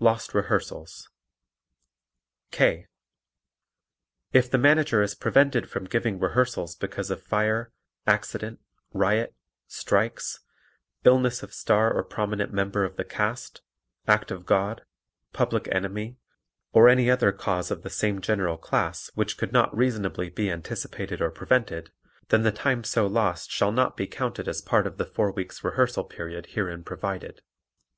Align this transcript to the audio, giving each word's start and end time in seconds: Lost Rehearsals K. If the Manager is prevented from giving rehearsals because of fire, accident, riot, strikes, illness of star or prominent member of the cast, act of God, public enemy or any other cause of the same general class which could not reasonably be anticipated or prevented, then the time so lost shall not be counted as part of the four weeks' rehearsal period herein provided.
Lost 0.00 0.32
Rehearsals 0.32 1.10
K. 2.50 2.86
If 4.32 4.50
the 4.50 4.56
Manager 4.56 5.02
is 5.02 5.14
prevented 5.14 5.68
from 5.68 5.84
giving 5.84 6.18
rehearsals 6.18 6.74
because 6.74 7.10
of 7.10 7.22
fire, 7.22 7.70
accident, 8.06 8.60
riot, 8.94 9.34
strikes, 9.66 10.40
illness 11.04 11.42
of 11.42 11.52
star 11.52 11.92
or 11.92 12.02
prominent 12.02 12.50
member 12.50 12.82
of 12.82 12.96
the 12.96 13.04
cast, 13.04 13.60
act 14.06 14.30
of 14.30 14.46
God, 14.46 14.86
public 15.34 15.68
enemy 15.70 16.16
or 16.72 16.88
any 16.88 17.10
other 17.10 17.30
cause 17.30 17.70
of 17.70 17.82
the 17.82 17.90
same 17.90 18.22
general 18.22 18.56
class 18.56 19.10
which 19.14 19.36
could 19.36 19.52
not 19.52 19.76
reasonably 19.76 20.30
be 20.30 20.50
anticipated 20.50 21.20
or 21.20 21.30
prevented, 21.30 21.92
then 22.30 22.42
the 22.42 22.50
time 22.52 22.84
so 22.84 23.06
lost 23.06 23.50
shall 23.50 23.72
not 23.72 23.98
be 23.98 24.06
counted 24.06 24.48
as 24.48 24.62
part 24.62 24.86
of 24.86 24.96
the 24.96 25.04
four 25.04 25.30
weeks' 25.30 25.62
rehearsal 25.62 26.04
period 26.04 26.46
herein 26.52 26.82
provided. 26.82 27.42